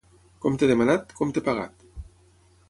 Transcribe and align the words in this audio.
Compte 0.45 0.69
demanat, 0.71 1.13
compte 1.19 1.45
pagat. 1.49 1.87